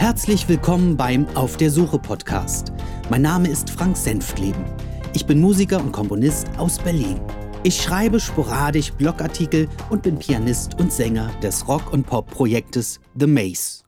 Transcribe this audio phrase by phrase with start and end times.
[0.00, 2.72] Herzlich willkommen beim Auf der Suche Podcast.
[3.10, 4.64] Mein Name ist Frank Senftleben.
[5.12, 7.20] Ich bin Musiker und Komponist aus Berlin.
[7.64, 13.84] Ich schreibe sporadisch Blogartikel und bin Pianist und Sänger des Rock- und Pop-Projektes The Maze.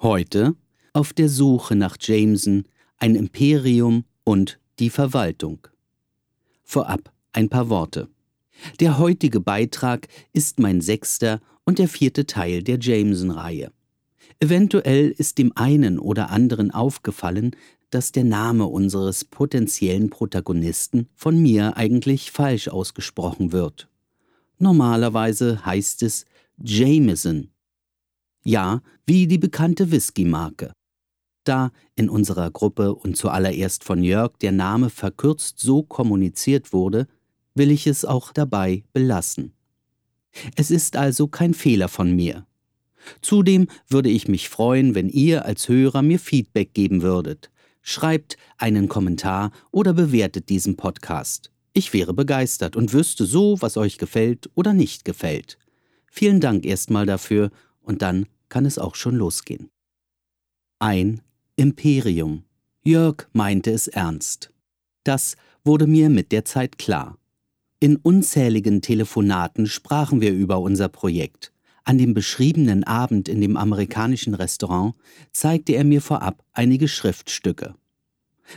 [0.00, 0.56] Heute
[0.94, 2.64] auf der Suche nach Jameson,
[2.96, 5.68] ein Imperium und die Verwaltung.
[6.62, 8.08] Vorab ein paar Worte.
[8.80, 13.70] Der heutige Beitrag ist mein sechster und der vierte Teil der Jameson-Reihe.
[14.40, 17.56] Eventuell ist dem einen oder anderen aufgefallen,
[17.90, 23.88] dass der Name unseres potenziellen Protagonisten von mir eigentlich falsch ausgesprochen wird.
[24.58, 26.24] Normalerweise heißt es
[26.58, 27.50] Jameson.
[28.42, 30.72] Ja, wie die bekannte Whisky-Marke.
[31.44, 37.06] Da in unserer Gruppe und zuallererst von Jörg der Name verkürzt so kommuniziert wurde,
[37.54, 39.52] will ich es auch dabei belassen.
[40.56, 42.46] Es ist also kein Fehler von mir.
[43.20, 47.50] Zudem würde ich mich freuen, wenn ihr als Hörer mir Feedback geben würdet.
[47.82, 51.50] Schreibt einen Kommentar oder bewertet diesen Podcast.
[51.74, 55.58] Ich wäre begeistert und wüsste so, was euch gefällt oder nicht gefällt.
[56.10, 59.68] Vielen Dank erstmal dafür und dann kann es auch schon losgehen.
[60.78, 61.20] Ein
[61.56, 62.44] Imperium.
[62.84, 64.52] Jörg meinte es ernst.
[65.02, 67.18] Das wurde mir mit der Zeit klar.
[67.80, 71.53] In unzähligen Telefonaten sprachen wir über unser Projekt.
[71.84, 74.94] An dem beschriebenen Abend in dem amerikanischen Restaurant
[75.32, 77.74] zeigte er mir vorab einige Schriftstücke.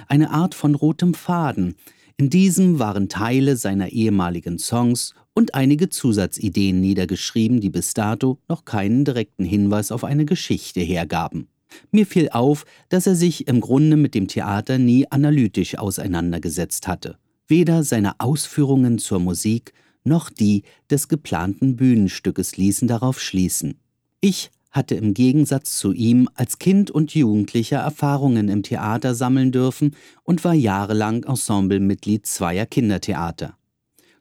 [0.07, 1.75] Eine Art von rotem Faden.
[2.15, 8.65] In diesem waren Teile seiner ehemaligen Songs und einige Zusatzideen niedergeschrieben, die bis dato noch
[8.65, 11.47] keinen direkten Hinweis auf eine Geschichte hergaben.
[11.91, 17.17] Mir fiel auf, dass er sich im Grunde mit dem Theater nie analytisch auseinandergesetzt hatte.
[17.47, 19.73] Weder seine Ausführungen zur Musik
[20.07, 23.79] noch die des geplanten Bühnenstückes ließen darauf schließen.
[24.21, 29.95] Ich hatte im Gegensatz zu ihm als Kind und Jugendlicher Erfahrungen im Theater sammeln dürfen
[30.23, 33.57] und war jahrelang Ensemblemitglied zweier Kindertheater.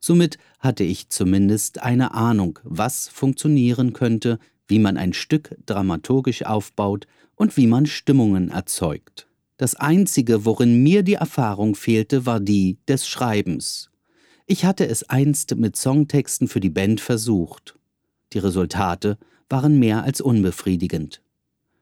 [0.00, 4.38] Somit hatte ich zumindest eine Ahnung, was funktionieren könnte,
[4.68, 9.26] wie man ein Stück dramaturgisch aufbaut und wie man Stimmungen erzeugt.
[9.58, 13.90] Das Einzige, worin mir die Erfahrung fehlte, war die des Schreibens.
[14.48, 17.76] Ich hatte es einst mit Songtexten für die Band versucht.
[18.32, 19.18] Die Resultate
[19.48, 21.20] waren mehr als unbefriedigend.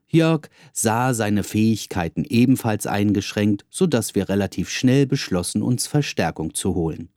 [0.09, 6.75] Jörg sah seine Fähigkeiten ebenfalls eingeschränkt, so dass wir relativ schnell beschlossen, uns Verstärkung zu
[6.75, 7.11] holen.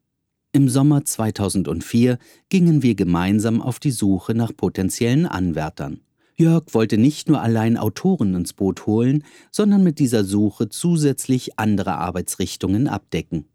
[0.52, 2.18] Im Sommer 2004
[2.50, 6.02] gingen wir gemeinsam auf die Suche nach potenziellen Anwärtern.
[6.36, 11.94] Jörg wollte nicht nur allein Autoren ins Boot holen, sondern mit dieser Suche zusätzlich andere
[11.94, 13.46] Arbeitsrichtungen abdecken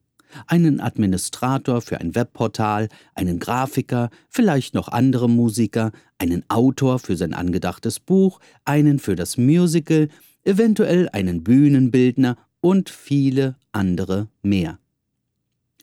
[0.47, 7.35] einen Administrator für ein Webportal, einen Grafiker, vielleicht noch andere Musiker, einen Autor für sein
[7.35, 10.09] angedachtes Buch, einen für das Musical,
[10.45, 14.79] eventuell einen Bühnenbildner und viele andere mehr.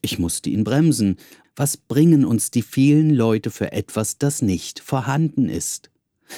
[0.01, 1.17] Ich musste ihn bremsen.
[1.55, 5.89] Was bringen uns die vielen Leute für etwas, das nicht vorhanden ist?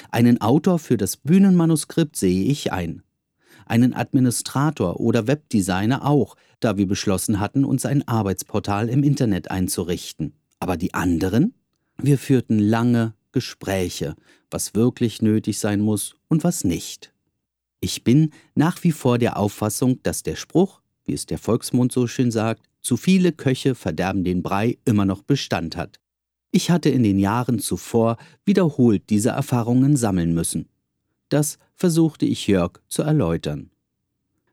[0.09, 3.03] Einen Autor für das Bühnenmanuskript sehe ich ein
[3.71, 10.33] einen Administrator oder Webdesigner auch, da wir beschlossen hatten, uns ein Arbeitsportal im Internet einzurichten.
[10.59, 11.53] Aber die anderen?
[11.97, 14.15] Wir führten lange Gespräche,
[14.51, 17.13] was wirklich nötig sein muss und was nicht.
[17.79, 22.07] Ich bin nach wie vor der Auffassung, dass der Spruch, wie es der Volksmund so
[22.07, 25.99] schön sagt, zu viele Köche verderben den Brei immer noch Bestand hat.
[26.51, 30.67] Ich hatte in den Jahren zuvor wiederholt diese Erfahrungen sammeln müssen.
[31.31, 33.71] Das versuchte ich Jörg zu erläutern.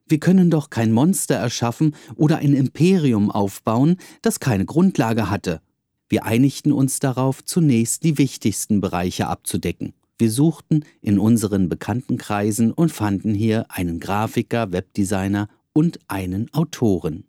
[0.07, 5.61] Wir können doch kein Monster erschaffen oder ein Imperium aufbauen, das keine Grundlage hatte.
[6.09, 9.93] Wir einigten uns darauf, zunächst die wichtigsten Bereiche abzudecken.
[10.19, 17.25] Wir suchten in unseren bekannten Kreisen und fanden hier einen Grafiker, Webdesigner und einen Autoren.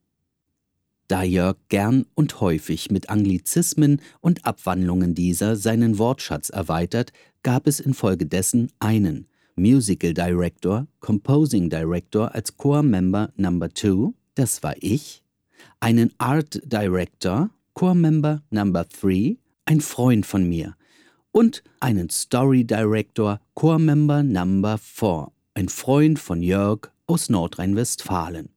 [1.08, 7.80] Da Jörg gern und häufig mit Anglizismen und Abwandlungen dieser seinen Wortschatz erweitert, gab es
[7.80, 9.26] infolgedessen einen,
[9.60, 15.22] Musical Director, Composing Director als Core Member Number 2, das war ich,
[15.80, 20.76] einen Art Director, Core Member Number 3, ein Freund von mir,
[21.32, 28.50] und einen Story Director, Core Member Number 4, ein Freund von Jörg aus Nordrhein-Westfalen.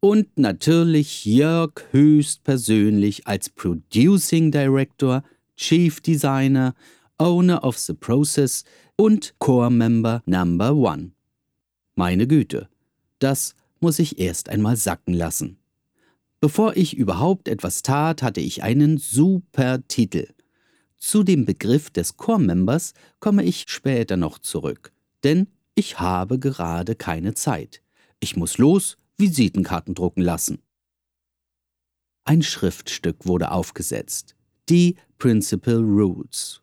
[0.00, 5.22] Und natürlich Jörg höchstpersönlich als Producing Director,
[5.56, 6.74] Chief Designer,
[7.20, 8.64] Owner of the Process
[8.96, 11.12] und Core Member Number One.
[11.94, 12.70] Meine Güte,
[13.18, 15.58] das muss ich erst einmal sacken lassen.
[16.40, 20.28] Bevor ich überhaupt etwas tat, hatte ich einen super Titel.
[20.96, 26.94] Zu dem Begriff des Core Members komme ich später noch zurück, denn ich habe gerade
[26.94, 27.82] keine Zeit.
[28.18, 30.62] Ich muss los, Visitenkarten drucken lassen.
[32.24, 34.36] Ein Schriftstück wurde aufgesetzt.
[34.70, 36.59] Die Principal Rules.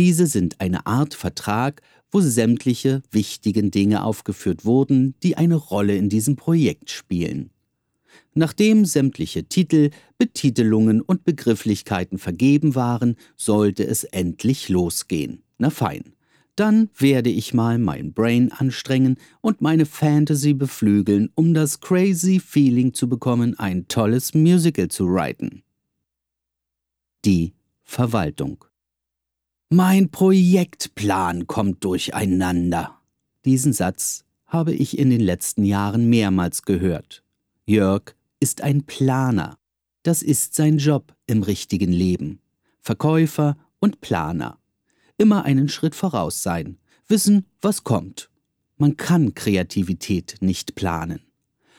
[0.00, 6.08] Diese sind eine Art Vertrag, wo sämtliche wichtigen Dinge aufgeführt wurden, die eine Rolle in
[6.08, 7.50] diesem Projekt spielen.
[8.32, 15.42] Nachdem sämtliche Titel, Betitelungen und Begrifflichkeiten vergeben waren, sollte es endlich losgehen.
[15.58, 16.14] Na fein.
[16.56, 22.94] Dann werde ich mal mein Brain anstrengen und meine Fantasy beflügeln, um das crazy Feeling
[22.94, 25.62] zu bekommen, ein tolles Musical zu writen.
[27.26, 27.52] Die
[27.82, 28.64] Verwaltung.
[29.72, 32.98] Mein Projektplan kommt durcheinander.
[33.44, 37.22] Diesen Satz habe ich in den letzten Jahren mehrmals gehört.
[37.66, 39.58] Jörg ist ein Planer.
[40.02, 42.40] Das ist sein Job im richtigen Leben.
[42.80, 44.58] Verkäufer und Planer.
[45.18, 48.28] Immer einen Schritt voraus sein, wissen, was kommt.
[48.76, 51.20] Man kann Kreativität nicht planen.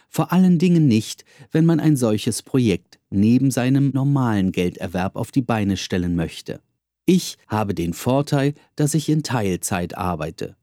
[0.08, 5.42] Vor allen Dingen nicht, wenn man ein solches Projekt neben seinem normalen Gelderwerb auf die
[5.42, 6.62] Beine stellen möchte.
[7.06, 10.56] Ich habe den Vorteil, dass ich in Teilzeit arbeite.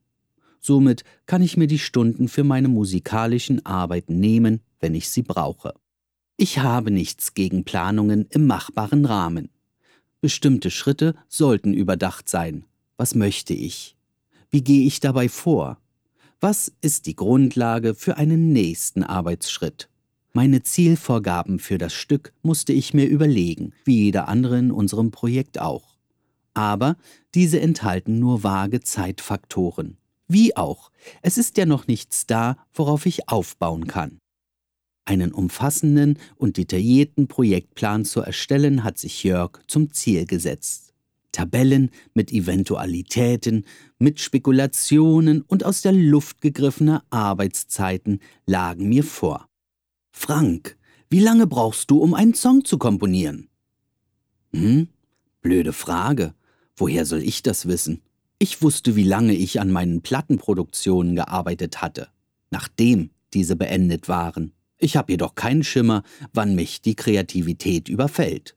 [0.61, 5.75] Somit kann ich mir die Stunden für meine musikalischen Arbeiten nehmen, wenn ich sie brauche.
[6.37, 9.51] Ich habe nichts gegen Planungen im machbaren Rahmen.
[10.21, 12.65] Bestimmte Schritte sollten überdacht sein.
[12.97, 13.97] Was möchte ich?
[14.51, 15.79] Wie gehe ich dabei vor?
[16.41, 19.89] Was ist die Grundlage für einen nächsten Arbeitsschritt?
[20.33, 25.61] Meine Zielvorgaben für das Stück musste ich mir überlegen, wie jeder andere in unserem Projekt
[25.61, 25.98] auch.
[26.55, 26.97] Aber
[27.35, 29.99] diese enthalten nur vage Zeitfaktoren.
[30.27, 30.91] Wie auch,
[31.23, 34.19] es ist ja noch nichts da, worauf ich aufbauen kann.
[35.05, 40.93] Einen umfassenden und detaillierten Projektplan zu erstellen, hat sich Jörg zum Ziel gesetzt.
[41.33, 43.65] Tabellen mit Eventualitäten,
[43.99, 49.49] mit Spekulationen und aus der Luft gegriffener Arbeitszeiten lagen mir vor.
[50.11, 50.77] Frank,
[51.11, 53.49] wie lange brauchst du, um einen Song zu komponieren?
[54.53, 54.89] Hm?
[55.41, 56.35] Blöde Frage.
[56.79, 58.03] Woher soll ich das wissen?
[58.39, 62.07] Ich wusste, wie lange ich an meinen Plattenproduktionen gearbeitet hatte,
[62.51, 64.53] nachdem diese beendet waren.
[64.79, 68.57] Ich habe jedoch keinen Schimmer, wann mich die Kreativität überfällt.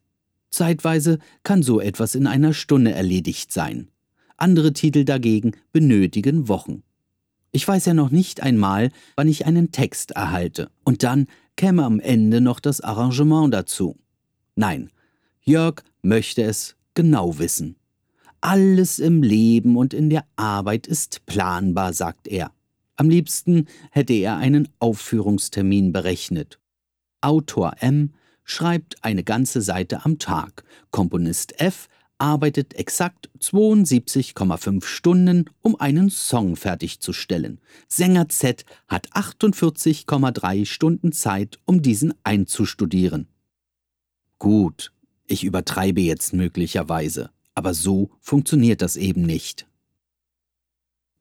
[0.52, 3.90] Zeitweise kann so etwas in einer Stunde erledigt sein.
[4.38, 6.84] Andere Titel dagegen benötigen Wochen.
[7.52, 10.70] Ich weiß ja noch nicht einmal, wann ich einen Text erhalte.
[10.84, 11.26] Und dann
[11.56, 13.98] käme am Ende noch das Arrangement dazu.
[14.56, 14.92] Nein,
[15.42, 17.78] Jörg möchte es genau wissen.
[18.42, 22.52] Alles im Leben und in der Arbeit ist planbar, sagt er.
[22.96, 26.60] Am liebsten hätte er einen Aufführungstermin berechnet.
[27.22, 30.64] Autor M schreibt eine ganze Seite am Tag.
[30.90, 37.60] Komponist F arbeitet exakt 72,5 Stunden, um einen Song fertigzustellen.
[37.88, 43.28] Sänger Z hat 48,3 Stunden Zeit, um diesen einzustudieren.
[44.38, 44.92] Gut,
[45.28, 49.68] ich übertreibe jetzt möglicherweise, aber so funktioniert das eben nicht.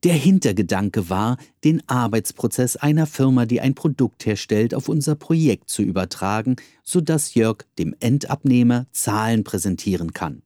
[0.03, 5.83] Der Hintergedanke war, den Arbeitsprozess einer Firma, die ein Produkt herstellt, auf unser Projekt zu
[5.83, 10.41] übertragen, sodass Jörg dem Endabnehmer Zahlen präsentieren kann.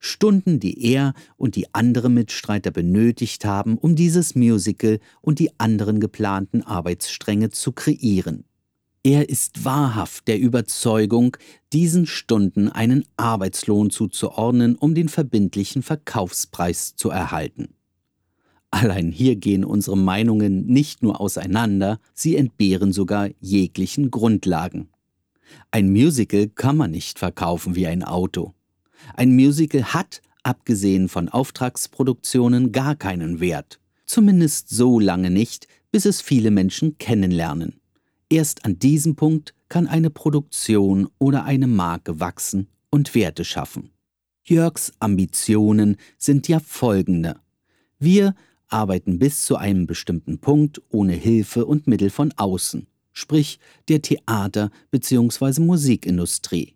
[0.00, 6.00] Stunden, die er und die andere Mitstreiter benötigt haben, um dieses Musical und die anderen
[6.00, 8.44] geplanten Arbeitsstränge zu kreieren.
[9.06, 11.36] Er ist wahrhaft der Überzeugung,
[11.72, 17.68] diesen Stunden einen Arbeitslohn zuzuordnen, um den verbindlichen Verkaufspreis zu erhalten.
[18.72, 24.88] Allein hier gehen unsere Meinungen nicht nur auseinander, sie entbehren sogar jeglichen Grundlagen.
[25.70, 28.54] Ein Musical kann man nicht verkaufen wie ein Auto.
[29.14, 33.78] Ein Musical hat, abgesehen von Auftragsproduktionen, gar keinen Wert.
[34.04, 37.78] Zumindest so lange nicht, bis es viele Menschen kennenlernen.
[38.28, 43.90] Erst an diesem Punkt kann eine Produktion oder eine Marke wachsen und Werte schaffen.
[44.44, 47.36] Jörgs Ambitionen sind ja folgende.
[47.98, 48.34] Wir
[48.68, 54.70] arbeiten bis zu einem bestimmten Punkt ohne Hilfe und Mittel von außen, sprich der Theater-
[54.90, 55.60] bzw.
[55.60, 56.74] Musikindustrie.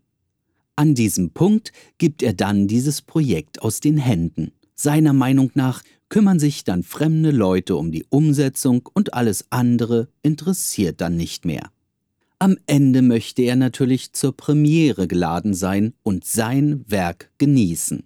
[0.76, 4.52] An diesem Punkt gibt er dann dieses Projekt aus den Händen.
[4.82, 11.02] Seiner Meinung nach kümmern sich dann fremde Leute um die Umsetzung und alles andere interessiert
[11.02, 11.70] dann nicht mehr.
[12.38, 18.04] Am Ende möchte er natürlich zur Premiere geladen sein und sein Werk genießen.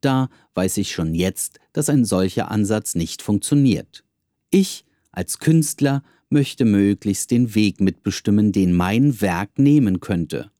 [0.00, 4.04] Da weiß ich schon jetzt, dass ein solcher Ansatz nicht funktioniert.
[4.48, 10.50] Ich als Künstler möchte möglichst den Weg mitbestimmen, den mein Werk nehmen könnte.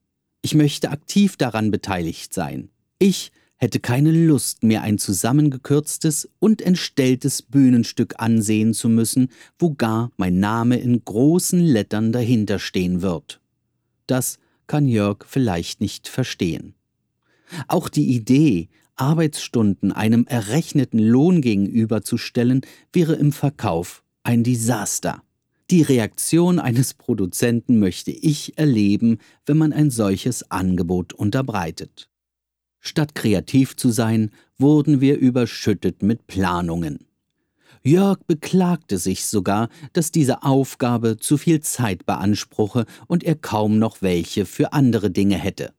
[0.42, 2.68] Ich möchte aktiv daran beteiligt sein.
[2.98, 10.10] Ich hätte keine Lust mehr ein zusammengekürztes und entstelltes Bühnenstück ansehen zu müssen, wo gar
[10.16, 13.40] mein Name in großen Lettern dahinter stehen wird.
[14.06, 16.74] Das kann Jörg vielleicht nicht verstehen.
[17.66, 22.62] Auch die Idee, Arbeitsstunden einem errechneten Lohn gegenüberzustellen,
[22.92, 25.22] wäre im Verkauf ein Desaster.
[25.70, 32.08] Die Reaktion eines Produzenten möchte ich erleben, wenn man ein solches Angebot unterbreitet.
[32.80, 37.06] Statt kreativ zu sein, wurden wir überschüttet mit Planungen.
[37.82, 44.02] Jörg beklagte sich sogar, dass diese Aufgabe zu viel Zeit beanspruche und er kaum noch
[44.02, 45.73] welche für andere Dinge hätte.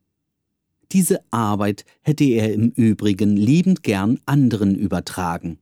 [0.91, 5.59] Diese Arbeit hätte er im Übrigen liebend gern anderen übertragen.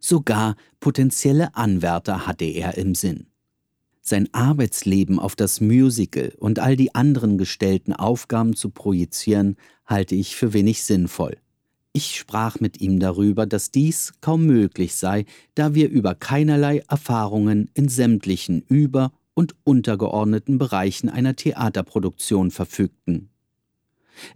[0.00, 3.26] Sogar potenzielle Anwärter hatte er im Sinn.
[4.06, 9.56] Sein Arbeitsleben auf das Musical und all die anderen gestellten Aufgaben zu projizieren,
[9.86, 11.38] halte ich für wenig sinnvoll.
[11.94, 17.70] Ich sprach mit ihm darüber, dass dies kaum möglich sei, da wir über keinerlei Erfahrungen
[17.72, 23.30] in sämtlichen über- und untergeordneten Bereichen einer Theaterproduktion verfügten.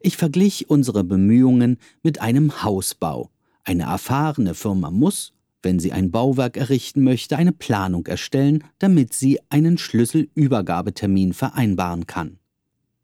[0.00, 3.28] Ich verglich unsere Bemühungen mit einem Hausbau.
[3.64, 9.40] Eine erfahrene Firma muss, wenn sie ein Bauwerk errichten möchte, eine Planung erstellen, damit sie
[9.48, 12.38] einen Schlüsselübergabetermin vereinbaren kann.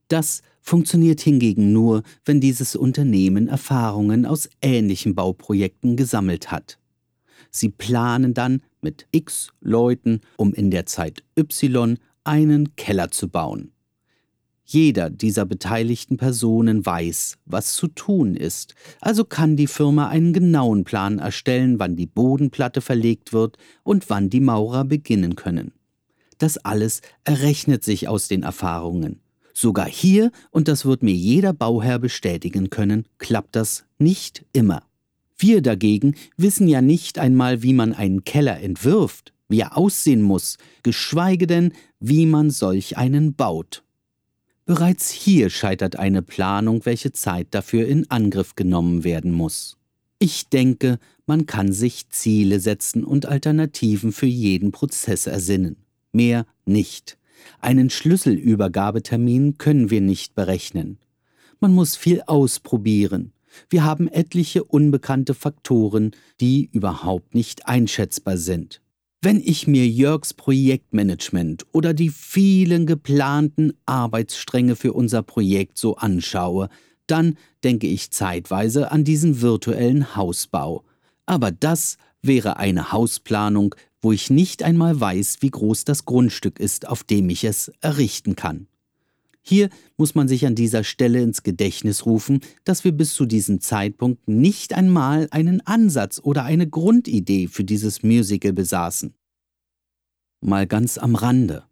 [0.09, 6.79] Das funktioniert hingegen nur, wenn dieses Unternehmen Erfahrungen aus ähnlichen Bauprojekten gesammelt hat.
[7.51, 13.74] Sie planen dann mit X Leuten, um in der Zeit Y einen Keller zu bauen.
[14.64, 20.85] Jeder dieser beteiligten Personen weiß, was zu tun ist, also kann die Firma einen genauen
[20.85, 25.73] Plan erstellen, wann die Bodenplatte verlegt wird und wann die Maurer beginnen können.
[26.38, 29.21] Das alles errechnet sich aus den Erfahrungen.
[29.52, 34.83] Sogar hier, und das wird mir jeder Bauherr bestätigen können, klappt das nicht immer.
[35.37, 40.59] Wir dagegen wissen ja nicht einmal, wie man einen Keller entwirft, wie er aussehen muss,
[40.83, 43.84] geschweige denn, wie man solch einen baut.
[44.66, 49.76] Bereits hier scheitert eine Planung, welche Zeit dafür in Angriff genommen werden muss.
[50.18, 55.76] Ich denke, man kann sich Ziele setzen und Alternativen für jeden Prozess ersinnen.
[56.12, 57.18] Mehr nicht.
[57.61, 60.99] Einen Schlüsselübergabetermin können wir nicht berechnen.
[61.61, 63.33] Man muss viel ausprobieren.
[63.68, 68.80] Wir haben etliche unbekannte Faktoren, die überhaupt nicht einschätzbar sind.
[69.25, 76.69] Wenn ich mir Jörgs Projektmanagement oder die vielen geplanten Arbeitsstränge für unser Projekt so anschaue,
[77.07, 80.85] dann denke ich zeitweise an diesen virtuellen Hausbau.
[81.25, 86.87] Aber das wäre eine Hausplanung, wo ich nicht einmal weiß, wie groß das Grundstück ist,
[86.87, 88.66] auf dem ich es errichten kann.
[89.47, 93.61] Hier muss man sich an dieser Stelle ins Gedächtnis rufen, dass wir bis zu diesem
[93.61, 99.15] Zeitpunkt nicht einmal einen Ansatz oder eine Grundidee für dieses Musical besaßen.
[100.41, 101.65] Mal ganz am Rande.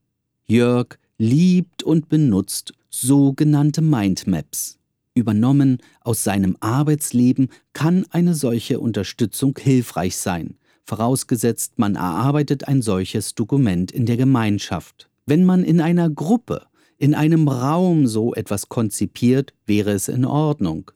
[0.44, 4.78] Jörg liebt und benutzt sogenannte Mindmaps.
[5.14, 13.34] Übernommen aus seinem Arbeitsleben kann eine solche Unterstützung hilfreich sein, vorausgesetzt man erarbeitet ein solches
[13.34, 15.08] Dokument in der Gemeinschaft.
[15.24, 16.66] Wenn man in einer Gruppe
[17.02, 20.92] in einem Raum so etwas konzipiert, wäre es in Ordnung.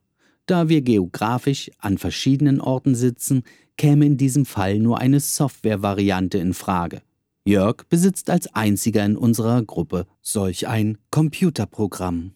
[0.47, 3.43] Da wir geografisch an verschiedenen Orten sitzen,
[3.77, 7.03] käme in diesem Fall nur eine Software-Variante in Frage.
[7.45, 12.35] Jörg besitzt als einziger in unserer Gruppe solch ein Computerprogramm.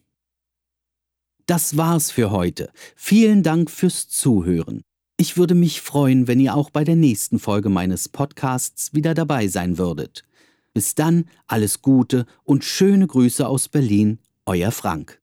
[1.47, 2.73] Das war's für heute.
[2.97, 4.83] Vielen Dank fürs Zuhören.
[5.17, 9.47] Ich würde mich freuen, wenn ihr auch bei der nächsten Folge meines Podcasts wieder dabei
[9.47, 10.25] sein würdet.
[10.73, 15.20] Bis dann, alles Gute und schöne Grüße aus Berlin, euer Frank.